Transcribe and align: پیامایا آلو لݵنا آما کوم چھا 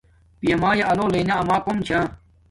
پیامایا 0.39 0.85
آلو 0.91 1.05
لݵنا 1.13 1.35
آما 1.41 1.57
کوم 1.63 1.77
چھا 1.87 1.99